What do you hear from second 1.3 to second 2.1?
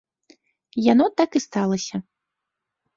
і сталася.